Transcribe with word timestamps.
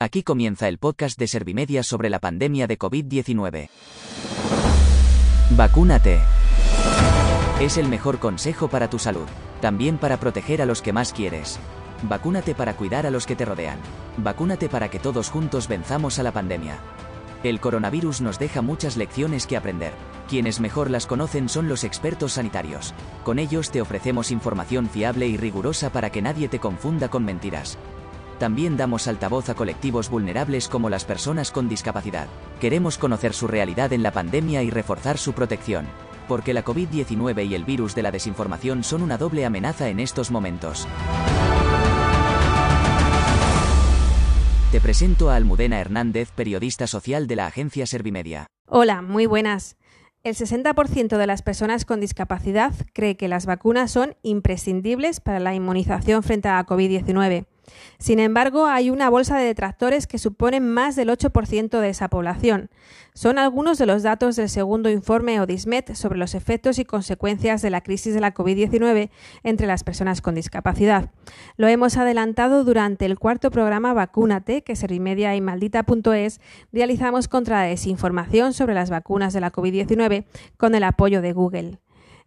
Aquí 0.00 0.22
comienza 0.22 0.68
el 0.68 0.78
podcast 0.78 1.18
de 1.18 1.26
Servimedia 1.26 1.82
sobre 1.82 2.08
la 2.08 2.20
pandemia 2.20 2.68
de 2.68 2.78
COVID-19. 2.78 3.68
Vacúnate. 5.56 6.20
Es 7.60 7.78
el 7.78 7.88
mejor 7.88 8.20
consejo 8.20 8.68
para 8.68 8.88
tu 8.88 9.00
salud, 9.00 9.26
también 9.60 9.98
para 9.98 10.20
proteger 10.20 10.62
a 10.62 10.66
los 10.66 10.82
que 10.82 10.92
más 10.92 11.12
quieres. 11.12 11.58
Vacúnate 12.04 12.54
para 12.54 12.76
cuidar 12.76 13.06
a 13.06 13.10
los 13.10 13.26
que 13.26 13.34
te 13.34 13.44
rodean. 13.44 13.80
Vacúnate 14.18 14.68
para 14.68 14.88
que 14.88 15.00
todos 15.00 15.30
juntos 15.30 15.66
venzamos 15.66 16.20
a 16.20 16.22
la 16.22 16.30
pandemia. 16.30 16.78
El 17.42 17.58
coronavirus 17.58 18.20
nos 18.20 18.38
deja 18.38 18.62
muchas 18.62 18.96
lecciones 18.96 19.48
que 19.48 19.56
aprender. 19.56 19.94
Quienes 20.28 20.60
mejor 20.60 20.90
las 20.90 21.08
conocen 21.08 21.48
son 21.48 21.68
los 21.68 21.82
expertos 21.82 22.34
sanitarios. 22.34 22.94
Con 23.24 23.40
ellos 23.40 23.72
te 23.72 23.80
ofrecemos 23.80 24.30
información 24.30 24.88
fiable 24.88 25.26
y 25.26 25.36
rigurosa 25.36 25.90
para 25.90 26.10
que 26.10 26.22
nadie 26.22 26.48
te 26.48 26.60
confunda 26.60 27.08
con 27.08 27.24
mentiras. 27.24 27.76
También 28.38 28.76
damos 28.76 29.08
altavoz 29.08 29.48
a 29.48 29.54
colectivos 29.54 30.08
vulnerables 30.10 30.68
como 30.68 30.88
las 30.88 31.04
personas 31.04 31.50
con 31.50 31.68
discapacidad. 31.68 32.28
Queremos 32.60 32.96
conocer 32.96 33.32
su 33.32 33.48
realidad 33.48 33.92
en 33.92 34.04
la 34.04 34.12
pandemia 34.12 34.62
y 34.62 34.70
reforzar 34.70 35.18
su 35.18 35.32
protección. 35.32 35.86
Porque 36.28 36.54
la 36.54 36.64
COVID-19 36.64 37.48
y 37.48 37.54
el 37.54 37.64
virus 37.64 37.94
de 37.96 38.02
la 38.02 38.12
desinformación 38.12 38.84
son 38.84 39.02
una 39.02 39.18
doble 39.18 39.44
amenaza 39.44 39.88
en 39.88 39.98
estos 39.98 40.30
momentos. 40.30 40.86
Te 44.70 44.80
presento 44.80 45.30
a 45.30 45.36
Almudena 45.36 45.80
Hernández, 45.80 46.30
periodista 46.30 46.86
social 46.86 47.26
de 47.26 47.36
la 47.36 47.46
agencia 47.46 47.86
Servimedia. 47.86 48.46
Hola, 48.68 49.02
muy 49.02 49.26
buenas. 49.26 49.76
El 50.22 50.34
60% 50.34 51.16
de 51.16 51.26
las 51.26 51.42
personas 51.42 51.84
con 51.84 52.00
discapacidad 52.00 52.74
cree 52.92 53.16
que 53.16 53.28
las 53.28 53.46
vacunas 53.46 53.90
son 53.90 54.14
imprescindibles 54.22 55.20
para 55.20 55.40
la 55.40 55.54
inmunización 55.54 56.22
frente 56.22 56.48
a 56.48 56.56
la 56.56 56.66
COVID-19. 56.66 57.46
Sin 57.98 58.18
embargo, 58.18 58.66
hay 58.66 58.90
una 58.90 59.10
bolsa 59.10 59.36
de 59.36 59.44
detractores 59.44 60.06
que 60.06 60.18
suponen 60.18 60.68
más 60.68 60.96
del 60.96 61.08
8% 61.08 61.80
de 61.80 61.88
esa 61.88 62.08
población. 62.08 62.70
Son 63.14 63.38
algunos 63.38 63.78
de 63.78 63.86
los 63.86 64.02
datos 64.04 64.36
del 64.36 64.48
segundo 64.48 64.90
informe 64.90 65.40
ODISMET 65.40 65.94
sobre 65.94 66.18
los 66.18 66.34
efectos 66.34 66.78
y 66.78 66.84
consecuencias 66.84 67.62
de 67.62 67.70
la 67.70 67.80
crisis 67.80 68.14
de 68.14 68.20
la 68.20 68.32
COVID-19 68.32 69.10
entre 69.42 69.66
las 69.66 69.82
personas 69.82 70.20
con 70.20 70.36
discapacidad. 70.36 71.10
Lo 71.56 71.66
hemos 71.66 71.96
adelantado 71.96 72.62
durante 72.62 73.06
el 73.06 73.18
cuarto 73.18 73.50
programa 73.50 73.92
Vacúnate 73.92 74.62
que 74.62 74.76
Servimedia 74.76 75.34
y 75.34 75.40
Maldita.es 75.40 76.40
realizamos 76.72 77.26
contra 77.26 77.62
la 77.62 77.68
desinformación 77.68 78.52
sobre 78.52 78.74
las 78.74 78.90
vacunas 78.90 79.32
de 79.32 79.40
la 79.40 79.50
COVID-19 79.50 80.24
con 80.56 80.74
el 80.74 80.84
apoyo 80.84 81.20
de 81.20 81.32
Google. 81.32 81.78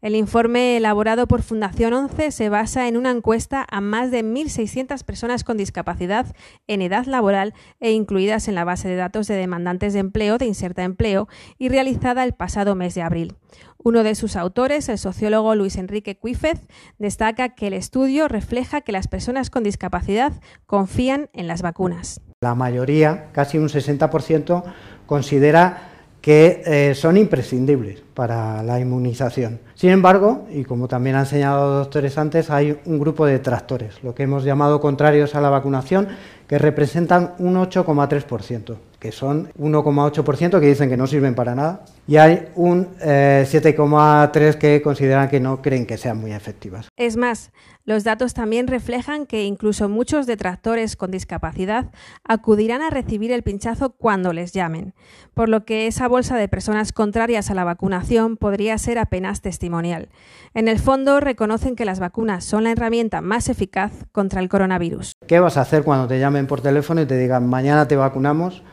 El 0.01 0.15
informe 0.15 0.77
elaborado 0.77 1.27
por 1.27 1.43
Fundación 1.43 1.93
11 1.93 2.31
se 2.31 2.49
basa 2.49 2.87
en 2.87 2.97
una 2.97 3.11
encuesta 3.11 3.67
a 3.69 3.81
más 3.81 4.09
de 4.09 4.25
1.600 4.25 5.03
personas 5.03 5.43
con 5.43 5.57
discapacidad 5.57 6.25
en 6.65 6.81
edad 6.81 7.05
laboral 7.05 7.53
e 7.79 7.91
incluidas 7.91 8.47
en 8.47 8.55
la 8.55 8.63
base 8.63 8.87
de 8.87 8.95
datos 8.95 9.27
de 9.27 9.35
demandantes 9.35 9.93
de 9.93 9.99
empleo 9.99 10.39
de 10.39 10.47
Inserta 10.47 10.81
Empleo 10.81 11.27
y 11.59 11.69
realizada 11.69 12.23
el 12.23 12.33
pasado 12.33 12.73
mes 12.73 12.95
de 12.95 13.03
abril. 13.03 13.35
Uno 13.77 14.01
de 14.01 14.15
sus 14.15 14.37
autores, 14.37 14.89
el 14.89 14.97
sociólogo 14.97 15.53
Luis 15.53 15.75
Enrique 15.75 16.17
Cuífez, 16.17 16.67
destaca 16.97 17.49
que 17.49 17.67
el 17.67 17.73
estudio 17.73 18.27
refleja 18.27 18.81
que 18.81 18.91
las 18.91 19.07
personas 19.07 19.51
con 19.51 19.63
discapacidad 19.63 20.33
confían 20.65 21.29
en 21.33 21.45
las 21.47 21.61
vacunas. 21.61 22.21
La 22.41 22.55
mayoría, 22.55 23.27
casi 23.33 23.59
un 23.59 23.69
60%, 23.69 24.63
considera 25.05 25.90
que 26.21 26.61
eh, 26.65 26.93
son 26.95 27.17
imprescindibles 27.17 28.01
para 28.13 28.61
la 28.61 28.79
inmunización. 28.79 29.59
Sin 29.73 29.89
embargo, 29.89 30.45
y 30.51 30.63
como 30.63 30.87
también 30.87 31.15
han 31.15 31.25
señalado 31.25 31.79
doctores 31.79 32.17
antes, 32.19 32.51
hay 32.51 32.79
un 32.85 32.99
grupo 32.99 33.25
de 33.25 33.33
detractores, 33.33 34.03
lo 34.03 34.13
que 34.13 34.23
hemos 34.23 34.43
llamado 34.43 34.79
contrarios 34.79 35.33
a 35.33 35.41
la 35.41 35.49
vacunación, 35.49 36.09
que 36.47 36.59
representan 36.59 37.33
un 37.39 37.55
8,3%, 37.55 38.75
que 38.99 39.11
son 39.11 39.51
1,8% 39.53 40.59
que 40.59 40.67
dicen 40.67 40.89
que 40.89 40.97
no 40.97 41.07
sirven 41.07 41.33
para 41.33 41.55
nada, 41.55 41.85
y 42.07 42.17
hay 42.17 42.49
un 42.55 42.89
7,3% 42.97 44.53
eh, 44.53 44.57
que 44.59 44.81
consideran 44.83 45.27
que 45.29 45.39
no 45.39 45.61
creen 45.61 45.87
que 45.87 45.97
sean 45.97 46.19
muy 46.19 46.33
efectivas. 46.33 46.87
Es 46.97 47.17
más, 47.17 47.51
los 47.85 48.03
datos 48.03 48.33
también 48.33 48.67
reflejan 48.67 49.25
que 49.25 49.43
incluso 49.43 49.89
muchos 49.89 50.27
detractores 50.27 50.95
con 50.95 51.11
discapacidad 51.11 51.91
acudirán 52.23 52.81
a 52.81 52.89
recibir 52.89 53.31
el 53.31 53.43
pinchazo 53.43 53.91
cuando 53.91 54.33
les 54.33 54.51
llamen, 54.51 54.93
por 55.33 55.49
lo 55.49 55.65
que 55.65 55.87
esa 55.87 56.07
bolsa 56.07 56.37
de 56.37 56.47
personas 56.47 56.91
contrarias 56.91 57.49
a 57.49 57.55
la 57.55 57.63
vacunación 57.63 58.37
podría 58.37 58.77
ser 58.77 58.99
apenas 58.99 59.41
testimonial. 59.41 60.09
En 60.53 60.67
el 60.67 60.79
fondo, 60.79 61.19
reconocen 61.19 61.75
que 61.75 61.85
las 61.85 61.99
vacunas 61.99 62.43
son 62.43 62.65
la 62.65 62.71
herramienta 62.71 63.21
más 63.21 63.49
eficaz 63.49 63.91
contra 64.11 64.41
el 64.41 64.49
coronavirus. 64.49 65.13
¿Qué 65.27 65.39
vas 65.39 65.57
a 65.57 65.61
hacer 65.61 65.83
cuando 65.83 66.07
te 66.07 66.19
llamen 66.19 66.47
por 66.47 66.61
teléfono 66.61 67.01
y 67.01 67.05
te 67.05 67.17
digan 67.17 67.47
mañana 67.47 67.87
te 67.87 67.95
vacunamos? 67.95 68.63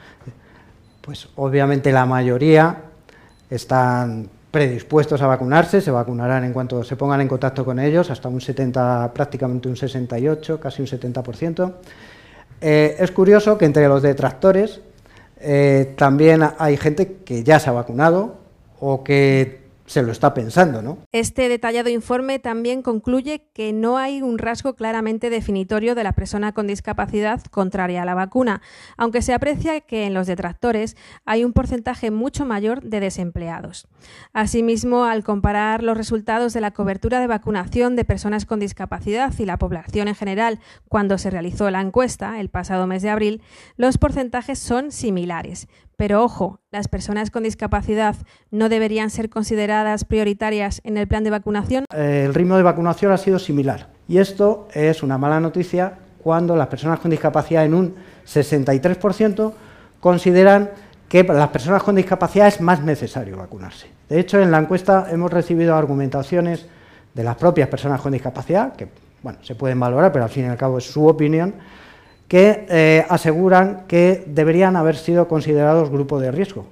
Pues 1.01 1.29
obviamente 1.37 1.93
la 1.93 2.05
mayoría 2.05 2.83
están 3.49 4.29
predispuestos 4.59 5.23
a 5.23 5.29
vacunarse, 5.29 5.81
se 5.81 5.93
vacunarán 5.93 6.43
en 6.43 6.53
cuanto 6.53 6.83
se 6.83 6.97
pongan 6.97 7.21
en 7.21 7.29
contacto 7.29 7.65
con 7.65 7.79
ellos, 7.79 8.11
hasta 8.11 8.29
un 8.29 8.41
70, 8.41 9.13
prácticamente 9.15 9.69
un 9.69 9.77
68, 9.77 10.59
casi 10.59 10.83
un 10.83 10.89
70%. 10.89 11.75
Eh, 12.61 12.97
es 12.99 13.13
curioso 13.13 13.57
que 13.57 13.67
entre 13.67 13.87
los 13.87 14.03
detractores 14.03 14.81
eh, 15.39 15.95
también 15.97 16.43
hay 16.59 16.77
gente 16.77 17.19
que 17.25 17.45
ya 17.45 17.61
se 17.61 17.71
ha 17.71 17.73
vacunado 17.73 18.39
o 18.81 19.05
que 19.05 19.68
se 19.89 20.03
lo 20.03 20.13
está 20.13 20.35
pensando, 20.35 20.83
¿no? 20.83 20.99
Este 21.13 21.49
detallado 21.49 21.89
informe 21.89 22.39
también 22.39 22.83
concluye 22.83 23.49
que 23.55 23.73
no 23.73 23.97
hay 23.97 24.21
un 24.21 24.39
rasgo 24.39 24.75
claramente 24.75 25.31
definitorio 25.31 25.95
de 25.95 26.05
la 26.05 26.13
persona 26.13 26.53
con 26.53 26.67
discapacidad 26.67 27.43
contraria 27.45 28.03
a 28.03 28.05
la 28.05 28.15
vacuna, 28.15 28.61
aunque 28.99 29.23
se 29.23 29.33
aprecia 29.33 29.81
que 29.81 30.07
en 30.07 30.13
los 30.13 30.27
detractores 30.27 30.97
hay 31.25 31.43
un 31.45 31.55
porcentaje 31.55 32.11
mucho 32.11 32.45
mayor 32.45 32.83
de 32.83 33.01
desempleados. 33.01 33.89
Asimismo, 34.35 35.05
al 35.05 35.25
comparar 35.25 35.83
los 35.83 35.97
resultados 35.97 36.53
de 36.53 36.61
la 36.61 36.73
cobertura 36.73 37.19
de 37.21 37.27
vacunación 37.27 37.97
de 37.97 38.05
personas 38.05 38.45
con 38.45 38.61
discapacidad 38.61 39.33
y 39.39 39.47
la 39.47 39.59
población 39.59 40.09
en 40.09 40.15
general 40.15 40.61
cuando 40.89 41.17
se 41.17 41.31
realizó 41.31 41.71
la 41.71 41.81
encuesta 41.81 42.41
el 42.41 42.51
pasado 42.51 42.87
mes 42.87 43.03
de 43.03 43.11
abril, 43.11 43.43
los 43.77 43.97
porcentajes 43.97 44.59
son 44.59 44.93
similares, 44.93 45.67
pero 45.99 46.23
ojo, 46.23 46.61
las 46.71 46.87
personas 46.87 47.33
con 47.33 47.43
discapacidad 47.43 48.15
no 48.53 48.69
deberían 48.69 49.11
ser 49.11 49.29
consideradas 49.29 50.05
prioritarias 50.05 50.81
en 50.85 50.97
el 50.97 51.09
plan 51.09 51.25
de 51.25 51.31
vacunación. 51.31 51.87
El 51.93 52.33
ritmo 52.35 52.57
de 52.57 52.63
vacunación 52.63 53.11
ha 53.11 53.17
sido 53.17 53.41
similar 53.41 53.89
y 54.07 54.19
esto 54.19 54.69
es 54.73 55.03
una 55.03 55.19
mala 55.19 55.41
noticia 55.41 55.99
cuando 56.23 56.55
las 56.55 56.69
personas 56.69 57.01
con 57.01 57.11
discapacidad 57.11 57.65
en 57.65 57.75
un 57.75 57.95
63% 58.25 59.53
consideran 59.99 60.71
que 61.09 61.25
para 61.25 61.41
las 61.41 61.49
personas 61.49 61.83
con 61.83 61.97
discapacidad 61.97 62.47
es 62.47 62.61
más 62.61 62.81
necesario 62.81 63.37
vacunarse. 63.37 63.89
De 64.09 64.21
hecho, 64.21 64.41
en 64.41 64.53
la 64.53 64.59
encuesta 64.59 65.09
hemos 65.11 65.33
recibido 65.33 65.75
argumentaciones 65.75 66.67
de 67.13 67.25
las 67.25 67.35
propias 67.35 67.69
personas 67.69 68.01
con 68.01 68.13
discapacidad, 68.13 68.77
que 68.77 68.87
bueno, 69.21 69.41
se 69.43 69.57
pueden 69.57 69.81
valorar, 69.81 70.13
pero 70.13 70.25
al 70.25 70.31
fin 70.31 70.45
y 70.45 70.49
al 70.49 70.57
cabo 70.57 70.79
es 70.79 70.85
su 70.85 71.09
opinión, 71.09 71.55
que 72.29 72.67
eh, 72.69 73.07
aseguran 73.09 73.85
que 73.89 74.23
deberían 74.27 74.77
haber 74.77 74.97
sido 74.97 75.27
considerados 75.29 75.91
grupo 75.91 76.21
de 76.21 76.31
riesgo 76.31 76.67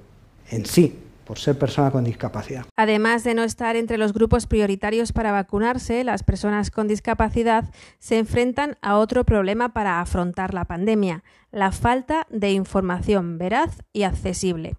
en 0.49 0.65
sí, 0.65 0.97
por 1.27 1.37
ser 1.39 1.59
persona 1.59 1.91
con 1.91 2.05
discapacidad. 2.05 2.65
Además 2.77 3.23
de 3.25 3.33
no 3.33 3.43
estar 3.43 3.75
entre 3.75 3.97
los 3.97 4.13
grupos 4.13 4.47
prioritarios 4.47 5.11
para 5.11 5.33
vacunarse, 5.33 6.05
las 6.05 6.23
personas 6.23 6.71
con 6.71 6.87
discapacidad 6.87 7.65
se 7.99 8.17
enfrentan 8.17 8.77
a 8.81 8.97
otro 8.97 9.25
problema 9.25 9.73
para 9.73 9.99
afrontar 9.99 10.53
la 10.53 10.65
pandemia, 10.65 11.23
la 11.51 11.71
falta 11.71 12.27
de 12.29 12.51
información 12.51 13.37
veraz 13.37 13.81
y 13.91 14.03
accesible. 14.03 14.75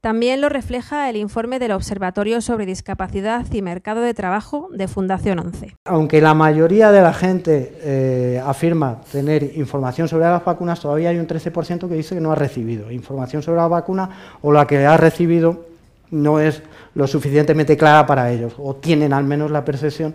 También 0.00 0.40
lo 0.40 0.48
refleja 0.48 1.08
el 1.08 1.16
informe 1.16 1.58
del 1.58 1.72
Observatorio 1.72 2.40
sobre 2.40 2.66
Discapacidad 2.66 3.46
y 3.52 3.62
Mercado 3.62 4.00
de 4.00 4.14
Trabajo 4.14 4.68
de 4.72 4.88
Fundación 4.88 5.38
11. 5.38 5.76
Aunque 5.84 6.20
la 6.20 6.34
mayoría 6.34 6.90
de 6.90 7.02
la 7.02 7.12
gente 7.12 7.78
eh, 7.82 8.42
afirma 8.44 9.00
tener 9.12 9.56
información 9.56 10.08
sobre 10.08 10.24
las 10.24 10.44
vacunas, 10.44 10.80
todavía 10.80 11.10
hay 11.10 11.18
un 11.18 11.28
13% 11.28 11.88
que 11.88 11.94
dice 11.94 12.14
que 12.14 12.20
no 12.20 12.32
ha 12.32 12.36
recibido 12.36 12.90
información 12.90 13.42
sobre 13.42 13.58
la 13.58 13.68
vacuna 13.68 14.38
o 14.40 14.50
la 14.50 14.66
que 14.66 14.84
ha 14.84 14.96
recibido 14.96 15.71
no 16.12 16.38
es 16.38 16.62
lo 16.94 17.08
suficientemente 17.08 17.76
clara 17.76 18.06
para 18.06 18.30
ellos 18.30 18.54
o 18.58 18.76
tienen 18.76 19.12
al 19.12 19.24
menos 19.24 19.50
la 19.50 19.64
percepción 19.64 20.14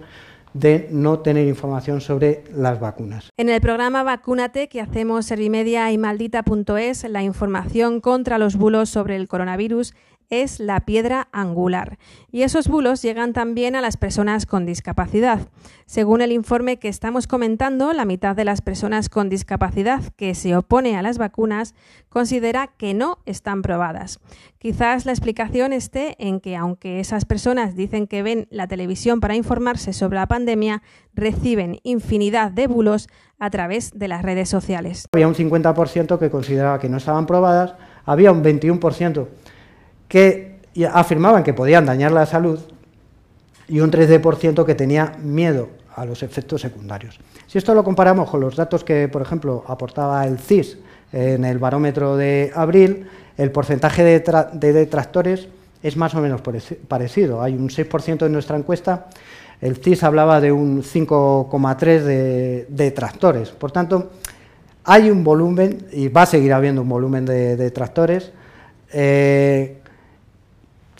de 0.54 0.88
no 0.92 1.20
tener 1.20 1.48
información 1.48 2.02
sobre 2.02 2.44
las 2.56 2.80
vacunas. 2.80 3.30
En 3.38 3.50
el 3.50 3.62
programa 3.62 4.04
Vacúnate 4.04 4.70
que 4.70 4.82
hacemos 4.82 5.26
Servimedia 5.26 5.92
y 5.92 5.98
Maldita.es, 5.98 7.04
la 7.10 7.22
información 7.22 8.02
contra 8.02 8.38
los 8.38 8.56
bulos 8.56 8.90
sobre 8.90 9.18
el 9.18 9.28
coronavirus 9.28 9.94
es 10.30 10.60
la 10.60 10.82
piedra 10.82 11.28
angular. 11.32 11.98
Y 12.32 12.44
esos 12.44 12.68
bulos 12.68 13.02
llegan 13.02 13.34
también 13.34 13.76
a 13.76 13.82
las 13.82 13.98
personas 13.98 14.46
con 14.46 14.66
discapacidad. 14.66 15.48
Según 15.86 16.22
el 16.22 16.32
informe 16.32 16.80
que 16.80 16.90
estamos 16.90 17.28
comentando, 17.28 17.94
la 17.94 18.06
mitad 18.06 18.36
de 18.36 18.46
las 18.46 18.62
personas 18.62 19.10
con 19.10 19.30
discapacidad 19.30 20.04
que 20.16 20.36
se 20.36 20.56
opone 20.56 20.98
a 20.98 21.02
las 21.02 21.18
vacunas 21.18 21.76
considera 22.10 22.68
que 22.68 22.94
no 22.94 23.20
están 23.26 23.62
probadas. 23.62 24.20
Quizás 24.60 25.06
la 25.06 25.12
explicación 25.12 25.72
esté 25.72 26.16
en 26.20 26.40
que 26.40 26.56
aunque 26.56 27.00
esas 27.00 27.26
personas 27.26 27.76
dicen 27.76 28.08
que 28.08 28.24
ven 28.24 28.48
la 28.50 28.68
televisión 28.68 29.20
para 29.20 29.36
informarse 29.36 29.94
sobre 29.94 30.18
la 30.18 30.28
pandemia, 30.28 30.82
reciben 31.14 31.80
infinidad 31.84 32.52
de 32.52 32.68
bulos 32.68 33.08
a 33.40 33.50
través 33.50 33.92
de 33.98 34.08
las 34.08 34.24
redes 34.24 34.50
sociales. 34.50 35.08
Había 35.14 35.28
un 35.28 35.36
50% 35.36 36.18
que 36.18 36.30
consideraba 36.30 36.80
que 36.80 36.90
no 36.90 36.98
estaban 36.98 37.28
probadas, 37.28 37.76
había 38.04 38.32
un 38.32 38.44
21% 38.44 39.28
que 40.08 40.60
afirmaban 40.92 41.44
que 41.44 41.54
podían 41.54 41.86
dañar 41.86 42.12
la 42.12 42.26
salud 42.26 42.60
y 43.68 43.80
un 43.80 43.92
13% 43.92 44.66
que 44.66 44.76
tenía 44.76 45.14
miedo 45.22 45.70
a 45.96 46.06
los 46.06 46.24
efectos 46.24 46.62
secundarios. 46.62 47.20
Si 47.48 47.58
esto 47.58 47.74
lo 47.74 47.84
comparamos 47.84 48.30
con 48.30 48.40
los 48.40 48.56
datos 48.56 48.84
que, 48.84 49.08
por 49.08 49.22
ejemplo, 49.22 49.64
aportaba 49.68 50.26
el 50.26 50.38
CIS 50.38 50.78
en 51.12 51.44
el 51.44 51.58
barómetro 51.58 52.16
de 52.16 52.52
abril, 52.56 53.08
el 53.38 53.52
porcentaje 53.52 54.04
de, 54.04 54.74
detractores 54.74 55.48
es 55.82 55.98
más 55.98 56.14
o 56.16 56.22
menos 56.22 56.42
parecido. 56.88 57.42
Hay 57.42 57.54
un 57.54 57.70
6% 57.70 58.26
en 58.26 58.32
nuestra 58.32 58.58
encuesta, 58.58 59.08
el 59.60 59.78
CIS 59.78 60.04
hablaba 60.04 60.40
de 60.40 60.52
un 60.52 60.84
5,3% 60.84 62.04
de 62.04 62.68
detractores. 62.70 63.50
Por 63.50 63.72
tanto, 63.72 64.12
hay 64.84 65.10
un 65.10 65.24
volumen, 65.24 65.88
y 65.92 66.08
va 66.08 66.24
a 66.24 66.26
seguir 66.28 66.54
habiendo 66.54 66.82
un 66.82 66.90
volumen 66.90 67.26
de 67.26 67.58
detractores, 67.58 68.32
eh, 68.94 69.82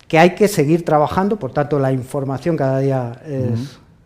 que 0.08 0.18
hay 0.20 0.36
que 0.36 0.48
seguir 0.48 0.86
trabajando, 0.86 1.38
por 1.38 1.52
tanto 1.52 1.80
la 1.80 1.92
información 1.92 2.56
cada 2.56 2.80
día 2.80 3.22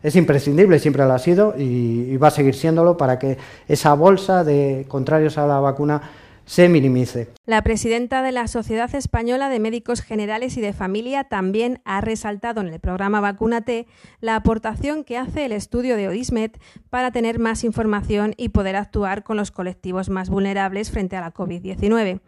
es, 0.03 0.15
imprescindible, 0.15 0.80
siempre 0.80 1.06
lo 1.06 1.13
ha 1.13 1.19
sido 1.19 1.53
y, 1.57 2.18
va 2.18 2.30
a 2.30 2.31
seguir 2.31 2.56
siéndolo 2.56 2.98
para 2.98 3.19
que 3.19 3.38
esa 3.68 3.94
bolsa 3.94 4.44
de 4.44 4.86
contrarios 4.88 5.38
a 5.38 5.45
la 5.45 5.59
vacuna 5.59 6.01
se 6.45 6.69
minimice. 6.69 7.29
La 7.45 7.61
presidenta 7.61 8.21
de 8.21 8.31
la 8.31 8.47
Sociedad 8.47 8.93
Española 8.95 9.49
de 9.49 9.59
Médicos 9.59 10.01
Generales 10.01 10.57
y 10.57 10.61
de 10.61 10.73
Familia 10.73 11.23
también 11.25 11.81
ha 11.85 12.01
resaltado 12.01 12.61
en 12.61 12.67
el 12.67 12.79
programa 12.79 13.21
Vacúnate 13.21 13.88
la 14.19 14.35
aportación 14.35 15.03
que 15.03 15.17
hace 15.17 15.45
el 15.45 15.51
estudio 15.51 15.95
de 15.95 16.07
Odismet 16.07 16.59
para 16.89 17.11
tener 17.11 17.39
más 17.39 17.63
información 17.63 18.33
y 18.38 18.49
poder 18.49 18.75
actuar 18.75 19.23
con 19.23 19.38
los 19.38 19.51
colectivos 19.51 20.09
más 20.09 20.29
vulnerables 20.29 20.91
frente 20.91 21.15
a 21.15 21.21
la 21.21 21.33
COVID-19 21.33 22.21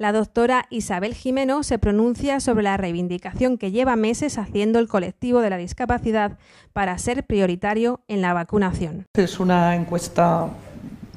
la 0.00 0.12
doctora 0.12 0.64
Isabel 0.70 1.12
Jimeno 1.12 1.62
se 1.62 1.78
pronuncia 1.78 2.40
sobre 2.40 2.62
la 2.62 2.78
reivindicación 2.78 3.58
que 3.58 3.70
lleva 3.70 3.96
meses 3.96 4.38
haciendo 4.38 4.78
el 4.78 4.88
colectivo 4.88 5.42
de 5.42 5.50
la 5.50 5.58
discapacidad 5.58 6.38
para 6.72 6.96
ser 6.96 7.26
prioritario 7.26 8.00
en 8.08 8.22
la 8.22 8.32
vacunación. 8.32 9.04
Es 9.12 9.38
una 9.38 9.76
encuesta 9.76 10.48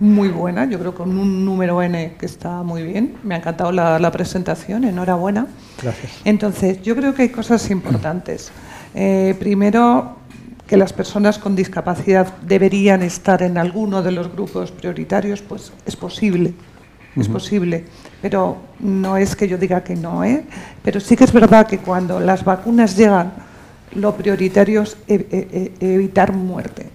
muy 0.04 0.28
buena, 0.30 0.66
yo 0.66 0.80
creo 0.80 0.94
con 0.94 1.18
un 1.18 1.46
número 1.46 1.82
N 1.82 2.16
que 2.20 2.26
está 2.26 2.62
muy 2.64 2.84
bien. 2.84 3.16
Me 3.24 3.36
ha 3.36 3.38
encantado 3.38 3.72
la, 3.72 4.12
presentación, 4.12 4.84
enhorabuena. 4.84 5.48
Gracias. 5.82 6.12
Entonces, 6.26 6.82
yo 6.82 6.96
creo 6.96 7.14
que 7.14 7.24
hay 7.24 7.30
cosas 7.30 7.70
importantes. 7.72 8.52
Eh, 8.96 9.36
primero, 9.40 10.18
que 10.68 10.78
las 10.78 10.94
personas 10.94 11.40
con 11.40 11.56
discapacidad 11.56 12.34
deberían 12.42 13.02
estar 13.02 13.42
en 13.42 13.58
alguno 13.58 14.04
de 14.04 14.12
los 14.12 14.32
grupos 14.32 14.72
prioritarios, 14.72 15.42
pues 15.42 15.72
es 15.86 15.96
posible 15.96 16.54
es 17.16 17.28
posible, 17.28 17.86
pero 18.22 18.58
no 18.80 19.18
es 19.18 19.36
que 19.36 19.48
yo 19.48 19.58
diga 19.58 19.84
que 19.84 19.96
no, 19.96 20.24
¿eh? 20.24 20.44
pero 20.84 21.00
sí 21.00 21.16
que 21.16 21.24
es 21.24 21.32
verdad 21.32 21.68
que 21.68 21.78
cuando 21.78 22.20
las 22.20 22.44
vacunas 22.44 22.98
llegan, 22.98 23.34
lo 23.94 24.16
prioritario 24.16 24.82
es 24.82 24.98
e, 25.08 25.14
e, 25.30 25.72
e, 25.80 25.94
evitar 25.94 26.34
muerte. 26.34 26.88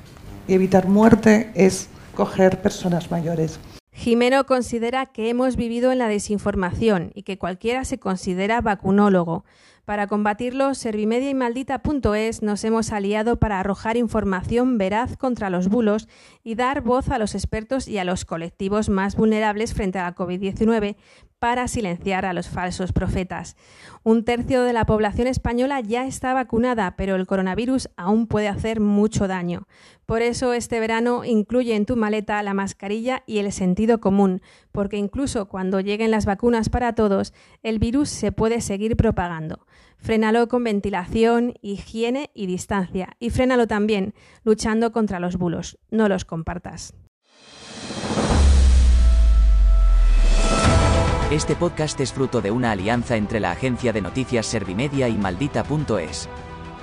Y 0.49 0.55
evitar 0.55 0.89
muerte 0.89 1.51
es 1.55 1.89
coger 2.19 2.61
personas 2.61 3.13
mayores. 3.13 3.61
Jimeno 3.93 4.45
considera 4.45 5.07
que 5.07 5.31
hemos 5.31 5.55
vivido 5.55 5.93
en 5.93 5.99
la 5.99 6.09
desinformación 6.09 7.13
y 7.15 7.23
que 7.23 7.39
cualquiera 7.39 7.85
se 7.85 8.01
considera 8.01 8.61
vacunólogo. 8.61 9.45
Para 9.89 10.07
combatirlo, 10.07 10.75
Servimedia 10.75 11.31
y 11.31 11.35
Maldita.es 11.35 12.43
nos 12.43 12.63
hemos 12.63 12.93
aliado 12.93 13.39
para 13.39 13.59
arrojar 13.59 13.97
información 13.97 14.77
veraz 14.77 15.17
contra 15.17 15.49
los 15.49 15.69
bulos 15.69 16.09
y 16.45 16.57
dar 16.57 16.83
voz 16.83 17.09
a 17.09 17.17
los 17.17 17.35
expertos 17.35 17.89
y 17.89 17.97
a 17.97 18.05
los 18.05 18.27
colectivos 18.27 18.91
más 18.91 19.17
vulnerables 19.17 19.73
frente 19.73 19.99
a 19.99 20.03
la 20.03 20.15
COVID-19 20.15 20.97
para 21.39 21.69
silenciar 21.69 22.27
a 22.27 22.35
los 22.35 22.49
falsos 22.49 22.93
profetas. 22.93 23.57
Un 24.03 24.25
tercio 24.25 24.63
de 24.63 24.73
la 24.73 24.85
población 24.85 25.27
española 25.27 25.81
ya 25.81 26.07
está 26.07 26.35
vacunada, 26.35 26.95
pero 26.97 27.15
el 27.17 27.27
coronavirus 27.27 27.89
aún 27.97 28.27
puede 28.27 28.49
hacer 28.49 28.81
mucho 28.81 29.29
daño. 29.29 29.69
Por 30.05 30.21
eso 30.21 30.53
este 30.53 30.81
verano 30.81 31.25
incluye 31.25 31.77
en 31.77 31.87
tu 31.87 31.97
maleta 31.97 32.43
la 32.43 32.55
mascarilla 32.55 33.23
y 33.27 33.39
el 33.39 33.53
sentido 33.53 34.01
común, 34.01 34.43
porque 34.73 34.97
incluso 34.97 35.49
cuando 35.49 35.81
lleguen 35.81 36.11
las 36.11 36.27
vacunas 36.27 36.69
para 36.69 36.95
todos, 36.95 37.33
el 37.63 37.79
virus 37.79 38.09
se 38.09 38.33
puede 38.33 38.61
seguir 38.61 38.97
propagando. 38.97 39.67
Frénalo 39.99 40.49
con 40.49 40.65
ventilación, 40.65 41.55
higiene 41.61 42.31
y 42.35 42.47
distancia. 42.47 43.17
Y 43.19 43.31
frénalo 43.31 43.67
también 43.67 44.15
luchando 44.45 44.93
contra 44.93 45.21
los 45.21 45.37
bulos. 45.37 45.79
No 45.91 46.09
los 46.09 46.25
compartas. 46.25 46.95
Este 51.31 51.57
podcast 51.57 52.01
es 52.01 52.15
fruto 52.15 52.41
de 52.41 52.51
una 52.51 52.71
alianza 52.71 53.17
entre 53.17 53.39
la 53.39 53.51
agencia 53.51 53.93
de 53.93 54.01
noticias 54.01 54.47
Servimedia 54.47 55.11
y 55.11 55.19
Maldita.es. 55.19 56.27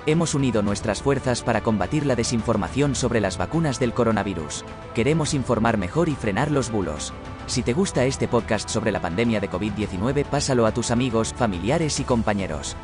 Hemos 0.05 0.35
unido 0.35 0.61
nuestras 0.61 1.01
fuerzas 1.01 1.41
para 1.41 1.61
combatir 1.61 2.05
la 2.05 2.15
desinformación 2.15 2.93
sobre 2.93 3.21
las 3.21 3.39
vacunas 3.39 3.79
del 3.79 3.93
coronavirus. 3.93 4.63
Queremos 4.93 5.33
informar 5.33 5.79
mejor 5.79 6.09
y 6.09 6.15
frenar 6.15 6.51
los 6.51 6.71
bulos. 6.71 7.11
Si 7.47 7.61
te 7.61 7.73
gusta 7.73 8.05
este 8.05 8.27
podcast 8.27 8.69
sobre 8.69 8.91
la 8.91 8.99
pandemia 8.99 9.39
de 9.39 9.49
COVID-19, 9.49 10.25
pásalo 10.25 10.65
a 10.65 10.73
tus 10.73 10.89
amigos, 10.89 11.33
familiares 11.33 11.99
y 11.99 12.03
compañeros. 12.03 12.75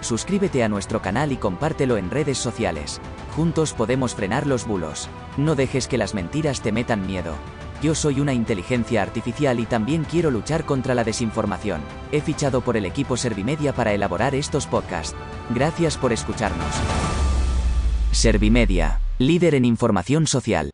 Suscríbete 0.00 0.64
a 0.64 0.68
nuestro 0.68 1.00
canal 1.00 1.30
y 1.30 1.36
compártelo 1.36 1.96
en 1.96 2.10
redes 2.10 2.38
sociales. 2.38 3.00
Juntos 3.36 3.72
podemos 3.72 4.14
frenar 4.14 4.46
los 4.46 4.66
bulos. 4.66 5.08
No 5.36 5.54
dejes 5.54 5.86
que 5.86 5.98
las 5.98 6.14
mentiras 6.14 6.60
te 6.60 6.72
metan 6.72 7.06
miedo. 7.06 7.34
Yo 7.82 7.94
soy 7.94 8.20
una 8.20 8.34
inteligencia 8.34 9.00
artificial 9.00 9.60
y 9.60 9.66
también 9.66 10.04
quiero 10.04 10.30
luchar 10.30 10.64
contra 10.64 10.94
la 10.94 11.04
desinformación. 11.04 11.80
He 12.12 12.20
fichado 12.20 12.62
por 12.62 12.76
el 12.76 12.86
equipo 12.86 13.16
Servimedia 13.16 13.72
para 13.72 13.94
elaborar 13.94 14.34
estos 14.34 14.66
podcasts. 14.66 15.14
Gracias 15.54 15.96
por 15.96 16.12
escucharnos. 16.12 16.74
Servimedia, 18.10 19.00
líder 19.18 19.54
en 19.54 19.64
información 19.64 20.26
social. 20.26 20.69